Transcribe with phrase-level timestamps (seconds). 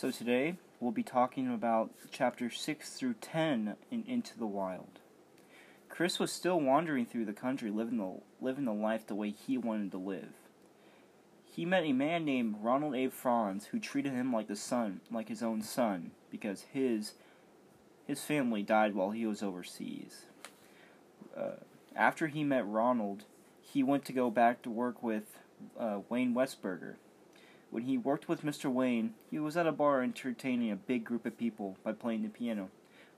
[0.00, 5.00] So today we'll be talking about chapter 6 through 10 in Into the Wild.
[5.90, 9.58] Chris was still wandering through the country living the living the life the way he
[9.58, 10.32] wanted to live.
[11.44, 13.08] He met a man named Ronald A.
[13.08, 17.12] Franz who treated him like the son, like his own son, because his
[18.06, 20.24] his family died while he was overseas.
[21.36, 21.56] Uh,
[21.94, 23.24] after he met Ronald,
[23.60, 25.36] he went to go back to work with
[25.78, 26.94] uh, Wayne Westerberg.
[27.70, 28.70] When he worked with Mr.
[28.70, 32.28] Wayne, he was at a bar entertaining a big group of people by playing the
[32.28, 32.68] piano,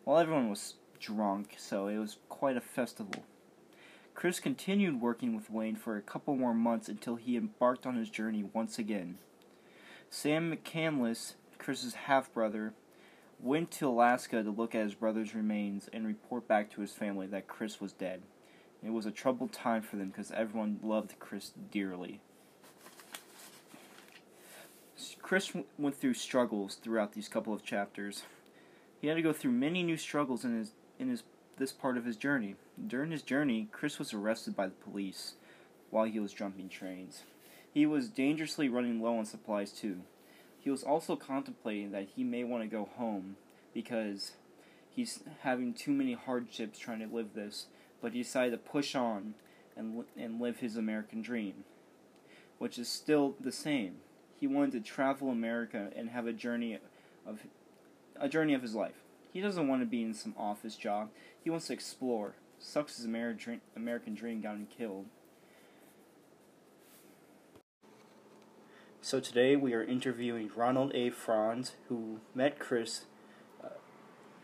[0.04, 3.24] while everyone was drunk, so it was quite a festival.
[4.14, 8.10] Chris continued working with Wayne for a couple more months until he embarked on his
[8.10, 9.16] journey once again.
[10.10, 12.74] Sam McCandless, Chris's half brother,
[13.40, 17.26] went to Alaska to look at his brother's remains and report back to his family
[17.28, 18.20] that Chris was dead.
[18.84, 22.20] It was a troubled time for them because everyone loved Chris dearly.
[25.32, 28.24] Chris went through struggles throughout these couple of chapters.
[29.00, 31.22] He had to go through many new struggles in his in his
[31.56, 32.56] this part of his journey.
[32.86, 35.32] During his journey, Chris was arrested by the police
[35.88, 37.22] while he was jumping trains.
[37.72, 40.02] He was dangerously running low on supplies too.
[40.60, 43.36] He was also contemplating that he may want to go home
[43.72, 44.32] because
[44.90, 47.68] he's having too many hardships trying to live this,
[48.02, 49.32] but he decided to push on
[49.78, 51.64] and and live his American dream,
[52.58, 53.94] which is still the same.
[54.42, 56.76] He wanted to travel America and have a journey
[57.24, 57.46] of
[58.16, 59.04] a journey of his life.
[59.32, 61.10] He doesn't want to be in some office job.
[61.44, 62.34] He wants to explore.
[62.58, 65.06] Sucks his American dream got him killed.
[69.00, 71.10] So today we are interviewing Ronald A.
[71.10, 73.04] Franz, who met Chris,
[73.62, 73.68] uh,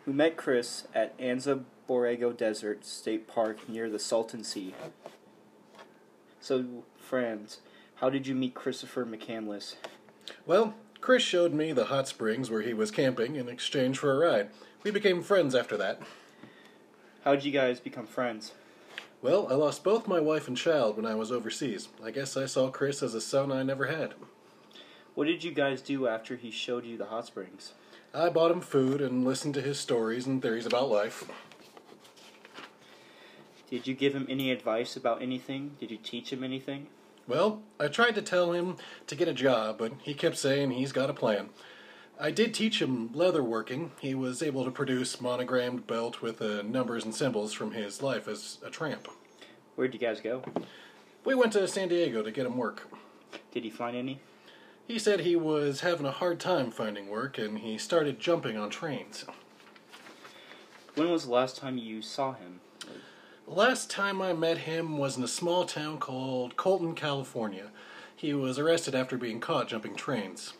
[0.04, 4.76] who met Chris at Anza Borrego Desert State Park near the Salton Sea.
[6.38, 7.58] So, Franz,
[8.00, 9.74] how did you meet Christopher McCandless?
[10.46, 14.18] Well, Chris showed me the hot springs where he was camping in exchange for a
[14.18, 14.50] ride.
[14.82, 16.00] We became friends after that.
[17.24, 18.52] How did you guys become friends?
[19.20, 21.88] Well, I lost both my wife and child when I was overseas.
[22.04, 24.14] I guess I saw Chris as a son I never had.
[25.14, 27.72] What did you guys do after he showed you the hot springs?
[28.14, 31.24] I bought him food and listened to his stories and theories about life.
[33.68, 35.72] Did you give him any advice about anything?
[35.80, 36.86] Did you teach him anything?
[37.28, 40.92] Well, I tried to tell him to get a job, but he kept saying he's
[40.92, 41.50] got a plan.
[42.18, 43.92] I did teach him leather working.
[44.00, 48.26] He was able to produce monogrammed belt with uh, numbers and symbols from his life
[48.26, 49.08] as a tramp.
[49.76, 50.42] Where'd you guys go?
[51.24, 52.88] We went to San Diego to get him work.
[53.52, 54.20] Did he find any?
[54.86, 58.70] He said he was having a hard time finding work and he started jumping on
[58.70, 59.26] trains.
[60.94, 62.60] When was the last time you saw him?
[63.50, 67.70] Last time I met him was in a small town called Colton, California.
[68.14, 70.52] He was arrested after being caught jumping trains.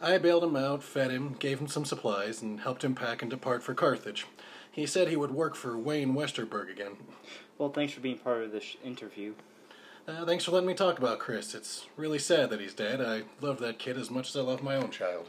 [0.00, 3.30] I bailed him out, fed him, gave him some supplies, and helped him pack and
[3.30, 4.26] depart for Carthage.
[4.72, 6.96] He said he would work for Wayne Westerberg again.
[7.58, 9.34] Well, thanks for being part of this interview.
[10.08, 11.54] Uh, thanks for letting me talk about Chris.
[11.54, 13.02] It's really sad that he's dead.
[13.02, 15.28] I love that kid as much as I love my own child.